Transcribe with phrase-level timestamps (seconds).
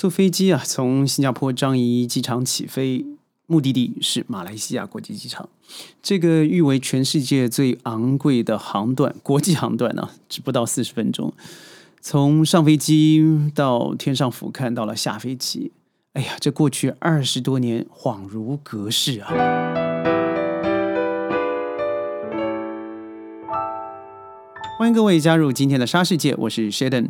[0.00, 3.04] 坐飞机啊，从新加坡樟宜机场起飞，
[3.46, 5.46] 目的地是马来西亚国际机场。
[6.02, 11.34] 这个誉为全世界最昂贵的航段，国际航段呢，只不到四十分钟。
[12.00, 15.70] 从上飞机到天上俯瞰，到了下飞机，
[16.14, 19.28] 哎呀，这过去二十多年恍如隔世啊！
[24.78, 27.08] 欢迎各位加入今天的沙世界，我是 Sheldon。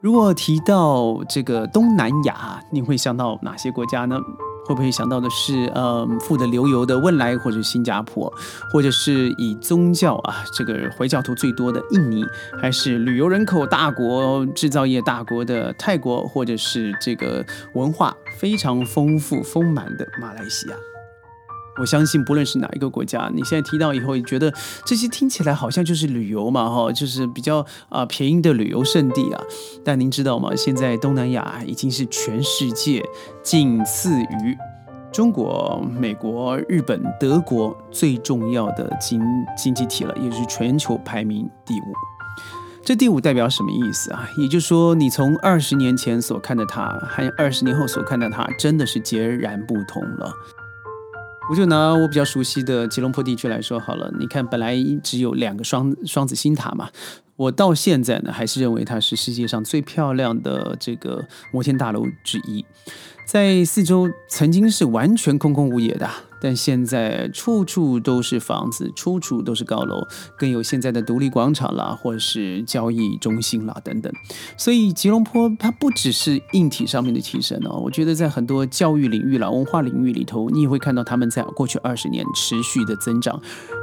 [0.00, 4.18] 如果提到这个东南亚，你会想到哪些国家呢？
[4.64, 8.32] 会不会想到的是，呃，富得流油的汶莱，或者新加坡，
[8.72, 12.24] 或者是以宗教啊这个回教徒最多的印尼，
[12.60, 20.76] 还是旅游人口大国、制造业大国的泰国，或者是这个文化非常丰富丰满的马来西亚？
[21.80, 24.52] 我相信，不论是哪一个国家，你现在提到以后也，觉得
[24.84, 29.42] 这些听起来好像就是旅游嘛，哈，就是比较啊便宜的旅游胜地啊。
[29.82, 30.54] 但您知道吗？
[30.54, 33.02] 现在东南亚已经是全世界
[33.42, 34.56] 仅次于
[35.10, 39.22] 中国、美国、日本、德国最重要的经
[39.56, 41.94] 经济体了，也是全球排名第五。
[42.84, 44.28] 这第五代表什么意思啊？
[44.36, 50.32] 也就是说，你从二十年前所看的它，和二十年后所看的它，真的是截然不同了。
[51.50, 56.88] 我就拿我比较熟悉的吉隆坡地区来说好了，你看本来只有两个双双子星塔嘛，
[57.34, 62.64] 我到现在呢还是认为它是世界上最漂亮的这个摩天大楼之一，
[63.26, 66.08] 在四周曾经是完全空空无也的。
[66.40, 74.10] 但现在处处都是房子，处处都是高楼，更有现在的独立广场啦，或者是交易中心啦等等。
[74.56, 83.38] 所以吉隆坡它不只是硬体上面的提升哦，我觉得在很多教育领域啦、文化领域里头，你也会看到他们在过去二十年持续的增长。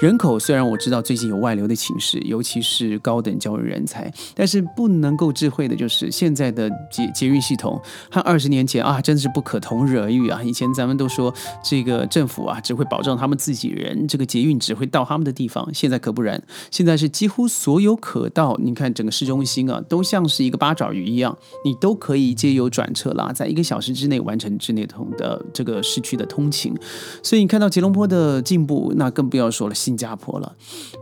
[0.00, 7.80] 人口虽然我知道最近有外流的情势，尤其是高等教育人才，但是不能够智慧的就是现在的捷捷运系统
[8.10, 10.42] 和二十年前啊，真的是不可同日而语啊！
[10.42, 11.32] 以前咱们都说
[11.64, 12.41] 这个政府。
[12.44, 15.68] 啊，只会保障他们自己人，这个捷运只会到他们的地方。
[15.72, 26.74] 现在可不然，现在是几乎所有可到，你看整个市中心啊，都像是一个八爪鱼一样，你都可以借由转车啦，在一个小时之内完成之内通的这个市区的通勤。
[27.22, 30.54] 所以你看到吉隆坡的进步，那更不要说了新加坡了。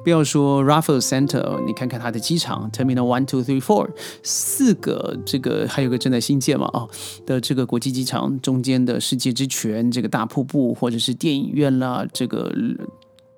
[0.04, 3.88] 不要说 Raffles Center，你看看它的机场 Terminal One Two Three Four
[4.22, 6.86] 四个，这个还有个正在新建嘛啊
[7.24, 11.29] 的这个国际机场中间的世界之泉这个大瀑布，或者是电。
[11.30, 12.52] 电影院啦，这个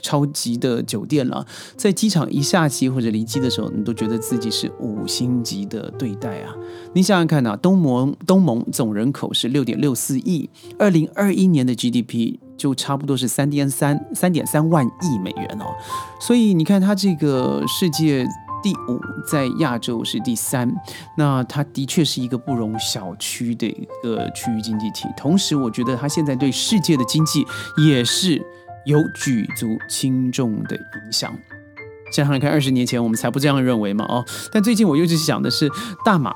[0.01, 1.45] 超级的酒店啦，
[1.77, 6.55] 在机场一下机或者离机的时候，你都觉得自己是五星级的对待啊！
[6.95, 10.49] 你想想看呐，东盟东盟总人口是六点六四亿，
[10.79, 15.67] 二零二一年的 GDP 就差不多是三点三三点三万亿美元哦，
[16.19, 18.27] 所以你看它这个世界。
[18.63, 20.73] 第五，在亚洲是第三，
[21.17, 25.09] 那它的确是一个不容小觑的一个区域经济体。
[25.17, 27.47] 同时，我觉得它现在对世界的经济
[27.87, 28.41] 也是
[28.87, 31.33] 有举足轻重的影响。
[32.13, 35.69] 想想看，二十年前我们才不这样认为嘛，哦，但最近我又是想的是
[36.05, 36.35] 大马。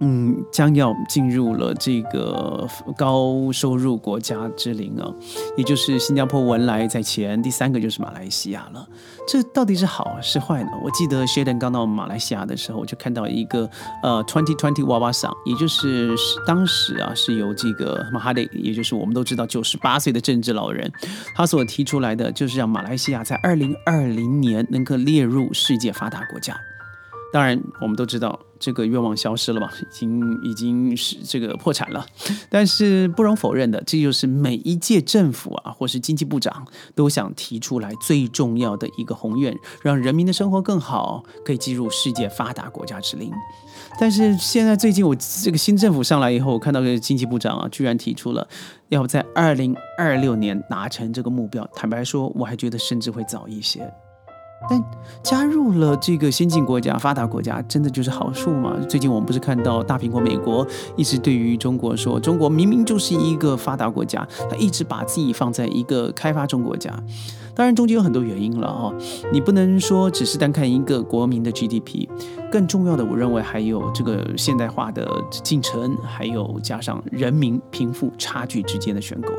[0.00, 5.10] 嗯，将要进入了这个高收入国家之林啊，
[5.56, 8.86] 也就是新加坡、文莱在前，第三个就是马来西亚了。
[9.26, 10.70] 这到底是好是坏呢？
[10.84, 13.68] 我记得 Sheldon 刚到马来西亚的时候，我就看到一个
[14.02, 16.14] 呃 Twenty Twenty 娃娃桑，也就是
[16.46, 20.92] 当时啊是由这个马哈迪，也就是我们都知道九十八岁的政治老人，
[21.34, 26.54] 他所提出来的就是让马来西亚在二零二零年能够列入世界发达国家。
[27.32, 32.06] 当然，我们都知道这个愿望消失了嘛，已经已经是这个破产了。
[32.48, 43.30] 但是不容否认的，这就是每一届政府啊，或是经济部长都想提出来最重要的一个宏愿，让人民的生活更好，可以进入世界发达国家之林。
[44.00, 48.46] 但是现在最近我这个新政府上来以后，我看到这个经济部长啊，居然提出了
[48.88, 51.68] 要在二零二六年达成这个目标。
[51.74, 53.92] 坦白说，我还觉得甚至会早一些。
[54.68, 54.82] 但
[55.22, 58.76] 加入了这个先进国家、发达国家，真的就是好处吗？
[58.88, 66.92] 最近我们不是看到大苹果美国一直对于中国说，中国明明就是一个发达国家，他一直把自己放在一个开发中国家。
[67.54, 68.92] 当然中间有很多原因了哈，
[69.32, 72.06] 你不能说只是单看一个国民的 GDP，
[72.50, 79.32] 更重要的我认为还有这个现代化的进程，还有加上人民贫富差距之间的选购。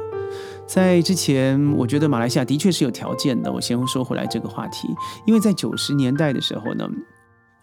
[0.67, 3.51] 在之前，我觉得马来西亚的确是有条件的。
[3.51, 4.89] 我先说回来这个话题，
[5.25, 6.87] 因为在九十年代的时候呢，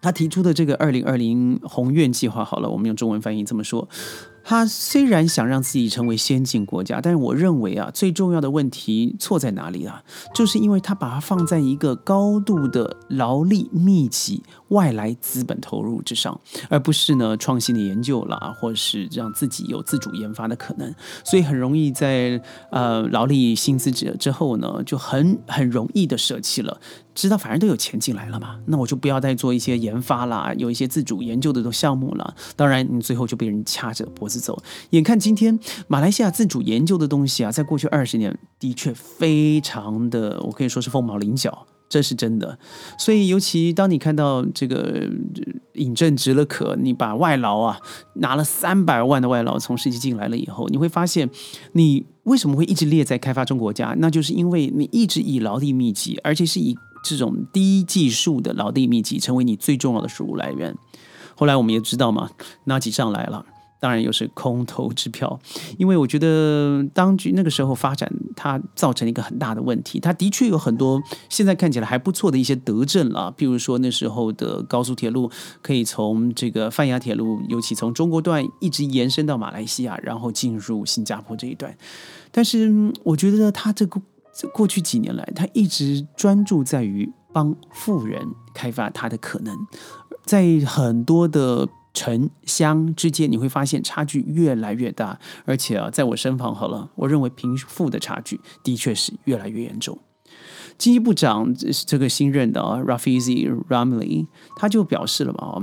[0.01, 3.87] 他提出的这个二零二零宏愿计划，好了，我们用中文翻译这么说，
[4.45, 10.03] 他虽然想让自己成为先进国家，但是我认为啊，最重要的问题错在哪里啊？
[10.35, 16.39] 就是因为他把它放在一个高度的劳力密集、外来资本投入之上，
[16.69, 20.95] 而不是呢创新的研究啦，或是让自己有自主研发的可能。
[21.25, 26.79] 所以很容易在呃劳力薪资之之后呢，就很很容易的舍弃了。
[27.15, 32.35] 知道反正都有钱进来了嘛，那我就不要再做一些研发啦，有一些自主研究的项目了。
[32.57, 34.61] 当然，你最后就被人掐着脖子走。
[34.91, 42.59] 眼看今天马来西亚自主研究的东西啊，在过去二十年的确非常的，我可以说是凤毛麟角，这是真的。
[42.99, 45.09] 所以，尤其当你看到这个
[45.75, 47.79] 尹正值了可，你把外劳啊
[48.15, 51.31] 拿了三百万的外劳从世界进来了以后，你会发现
[51.73, 53.95] 你为什么会一直列在开发中国家？
[53.99, 56.77] 那就是因为你一直以劳力密集，而且是以。
[57.05, 60.75] 这种低技术的劳力密集成为你最重要的收入来源。
[61.37, 62.31] 后来我们也知道嘛，
[62.65, 63.45] 纳吉上来了，
[63.81, 65.39] 当然又是空头支票。
[65.77, 70.01] 因为我觉得当局那个时候发展，它造成了一个很大的问题。
[70.01, 75.31] 它的确有很多现在看起来还不错的一些德政了，比如说那时候的高速铁路
[75.61, 81.77] 可以从这个泛亚铁路，尤其从中国段一直延伸到马来西亚，然后进入新加坡这一段。
[82.31, 82.73] 但是
[83.03, 84.01] 我觉得它这个。
[84.53, 89.57] 过去几年来，他一直专注在于帮富人开发他的可能，
[90.25, 99.99] 在很多的城乡之间，你会发现差距越来越大，而且啊，在我身旁好了，我认为贫富的差距的确是越来越严重。
[100.77, 101.55] 经济部长
[101.87, 104.27] 这个新任的啊，Rafizi Ramli，
[104.57, 105.63] 他就表示了嘛。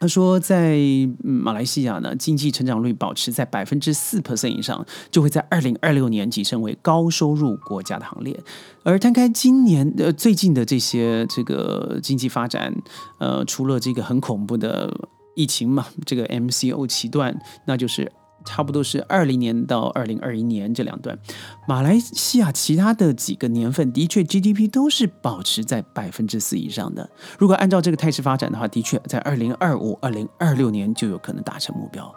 [0.00, 0.78] 他说，在
[1.22, 8.38] 马来西亚呢，经济成长率保持在百分之四 percent 以上，就会在二零二六年跻身为高收入国家的行列。
[8.84, 12.72] 而摊开今年呃最近的这些这个经济发展，
[13.18, 14.88] 呃，除了这个很恐怖的
[15.34, 17.36] 疫情嘛，这个 MCO 期段，
[17.66, 18.12] 那就是。
[18.44, 21.18] 差不多是二零年到二零二一年这两段，
[21.66, 27.08] 马来西亚其他的几个年份的确 GDP 都是保持在百分之四以上的。
[27.38, 32.10] 如果按照这个态势发展的话，的确在二零二五、二零二六年就有可能达成目标。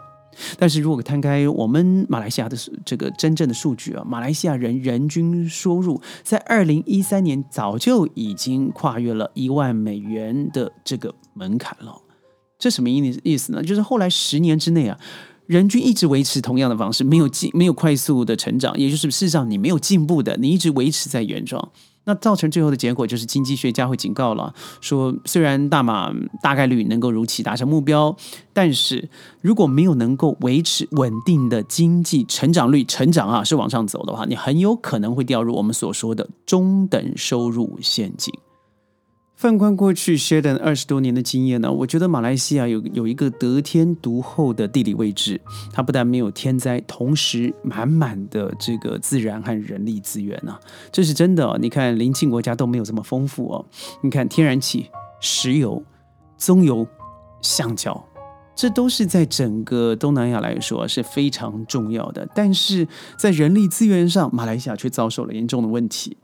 [0.58, 12.00] 但是如果摊开我们马来西亚的这个真正的数据啊，马来西亚人人均收入在二零一三年早就已经跨越了一万美元的这个门槛了。
[12.58, 13.62] 这什么意意思呢？
[13.62, 14.98] 就是后来十年之内啊。
[15.46, 21.70] 人均一直维持同样的方式，没有进，没有快速的成长，也就是事实上你没有进步的，你一直维持在原状，
[22.04, 26.12] 那造成最后的结果就是经济学家会警告了，说虽然大马
[26.42, 28.14] 大概率能够如期达成目标，
[28.52, 29.08] 但是
[29.40, 38.32] 如果没有能够维持稳定的经济成长率，成长啊是往上走的话，你很有可能会掉入我们所说的中等收入陷阱。
[39.42, 45.40] 放观过去 Sheldon 二十多年的经验呢，我觉得马来西亚有有一个得天独厚的地理位置，
[45.72, 50.60] 它不但没有天灾，同时满满的这个自然和人力资源啊，
[50.92, 51.58] 这是真的哦。
[51.60, 53.66] 你看邻近国家都没有这么丰富哦。
[54.04, 54.88] 你看天然气、
[55.20, 55.82] 石油、
[56.38, 56.86] 棕油、
[57.40, 58.00] 橡胶，
[58.54, 62.86] 这都是在整个东南亚来说是非常重要的，但是
[63.18, 66.16] 在人力资源上，马来西亚却遭受了严重的问题。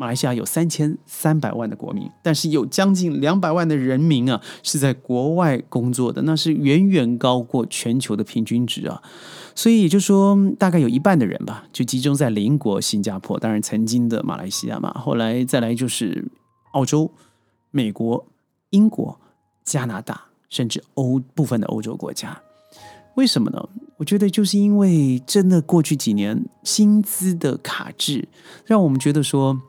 [0.00, 9.02] 马来西亚有三千三百万的国民，但是有将近两百万的人民啊是在国外工作的，那是远远高过全球的平均值啊。
[9.54, 16.30] 所以也就说，大概有一半的人吧，就集中在邻国新加坡，当然曾经的马来西亚嘛，后来再来就是
[16.72, 17.12] 澳洲、
[17.70, 18.26] 美国、
[18.70, 19.20] 英国、
[19.62, 22.40] 加拿大，甚至欧部分的欧洲国家。
[23.16, 23.68] 为什么呢？
[23.98, 28.26] 我觉得就是因为真的过去几年薪资的卡制，
[28.64, 29.60] 让我们觉得说。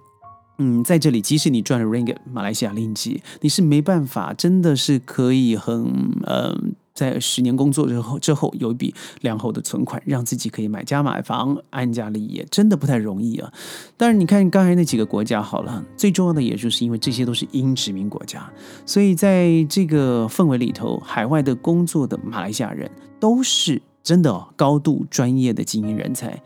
[0.64, 5.92] 嗯，在这里，即使你赚了 ringgit 马来西亚令吉，你是没办法，真的是可以很
[6.24, 6.56] 呃，
[6.94, 13.52] 在十年工作之后之后有一笔良厚的存款，让自己可以买家买房、安家立业，真的不太容易啊。
[13.98, 18.48] 但是你看刚才那几个国家好了，最重要的也就是因为这些都是英殖民国家，
[18.86, 22.88] 所以在这个氛围里头，海外的工作的马来西亚人
[23.20, 26.40] 都是真的高度专业的精英人才。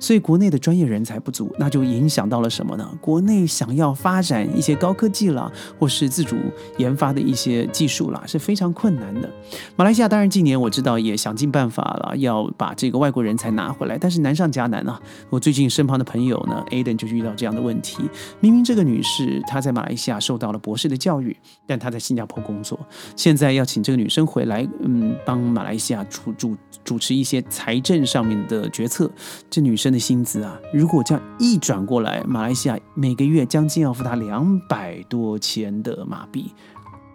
[0.00, 2.90] 所以国内的专业人才不足，那就影响到了什么呢？
[3.02, 6.36] 国内想要发展一些高科技啦，或是自主
[6.78, 9.30] 研发的一些技术啦，是非常困难的。
[9.76, 14.98] 马来西亚当然近年我知道也想尽办法了，要把这个外国人才拿回来，但是难上加难啊。
[15.28, 17.98] 我最近身旁的朋友呢，Aden 就遇到这样的问题。
[18.40, 22.80] 明明这个女士她在马来西亚受到了博士的教育，但她在新加坡工作，
[23.16, 29.10] 现在要请这个女生回来，嗯，帮马来西亚主主主持一些财政上面的决策，
[29.50, 29.89] 这女生。
[29.92, 36.52] 的薪资啊，如果这样一转过来，马来西亚每个月将近要付他两百多千的马币，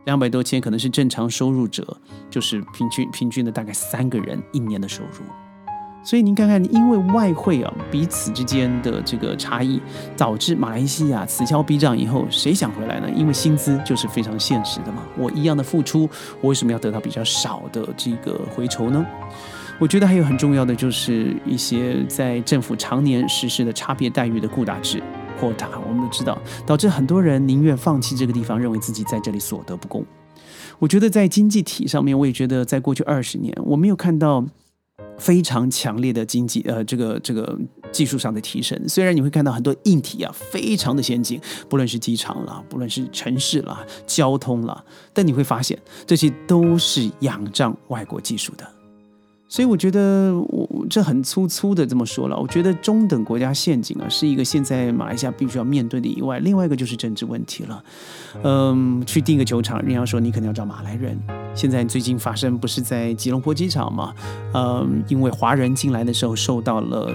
[0.05, 1.98] 两百多千可能是正常收入者，
[2.29, 5.24] 就是平均平均的大概三个人一年的收入。
[6.03, 9.82] 所以您看看，因为外汇啊彼此之间的这个差异，
[10.15, 13.10] 导致马来西亚此消彼长以后，谁想回来呢？
[13.15, 15.01] 因为薪资就是非常现实的嘛。
[15.17, 16.08] 我一样的付出，
[16.41, 19.03] 我为什么要得到比较少的这个回酬呢？
[19.79, 25.03] 我觉得还有很重要的就是一些在政府常年实施的差别待遇的固大制
[25.39, 30.05] 扩大，我们都知道，导致很多人宁愿放弃这个地方，认为自己在这里所得不公。
[30.79, 34.46] 我觉得在经济体上面，我也觉得在过去二十年，我没有看到。
[35.17, 37.58] 非常强烈的经济，呃，这个这个
[37.89, 38.77] 技术上的提升。
[38.88, 41.39] 虽然你会看到很多硬体啊，非常的先进，
[41.70, 48.75] 不论是机场啦，不论是城市啦，交通啦，但你会发现这些都是仰仗外国技术的。
[49.48, 52.38] 所以我觉得，我这很粗粗的这么说了。
[52.38, 57.84] 我觉得中等国家陷阱啊，是一个现在马来西亚必须要面对的以外，另外一个就是政治问题了。
[58.44, 61.18] 嗯，去订个球场，人家说你可能要找马来人。
[61.54, 64.14] 现在最近发生不是在吉隆坡机场嘛？
[64.54, 67.14] 嗯，因为华人进来的时候受到了，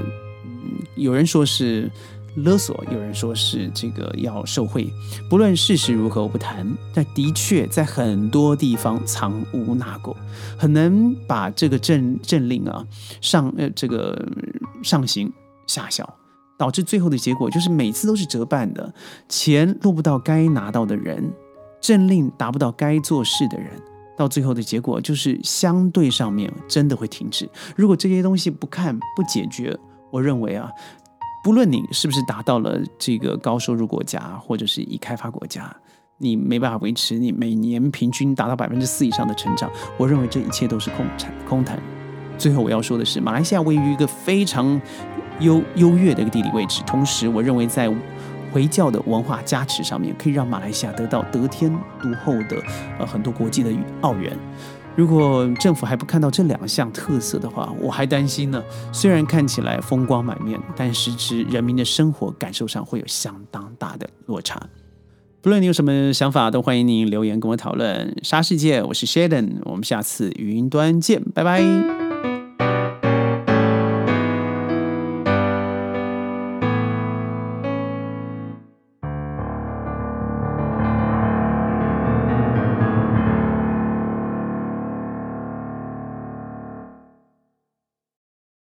[0.94, 1.90] 有人说是。
[2.36, 4.88] 勒索，有人说是这个要受贿，
[5.28, 6.66] 不论事实如何，我不谈。
[6.94, 10.14] 但的确在很多地方藏污纳垢，
[10.56, 12.86] 很难把这个政政令啊
[13.20, 14.16] 上呃这个
[14.82, 15.30] 上行
[15.66, 16.08] 下效，
[16.56, 18.94] 导致最后的结果就是每次都是折半的，
[19.28, 21.32] 钱落不到该拿到的人，
[21.80, 23.70] 政令达不到该做事的人，
[24.16, 27.48] 到最后的结果就是相对上面真的会停止。
[27.74, 29.76] 如果这些东西不看不解决，
[30.12, 30.70] 我认为啊。
[31.42, 35.74] 不论你是不是达到了这个高收入国家，或者是已开发国家，
[36.18, 39.70] 你没办法维持你每年平均达到百分之四以上的成长。
[39.96, 41.80] 我认为这一切都是空谈空谈。
[42.36, 44.80] 最后我要说的是，马来西亚位于一个非常
[45.40, 47.90] 优优越的一个地理位置，同时我认为在
[48.52, 51.70] 回教的文化加持上面，可以让马来西亚得到得天
[52.00, 52.62] 独厚的
[52.98, 54.36] 呃很多国际的奥援。
[55.00, 58.62] 如果政府还不看到这两项特色的话，我还担心呢。
[58.92, 64.60] 虽然看起来风光满面，但实质人民的生活感受上会有相当大的落差。
[65.40, 68.14] 不论你有什么想法，都欢迎您留言跟我讨论。
[68.22, 71.99] 沙世界，我是 Shaden，我们下次语音端见，拜拜。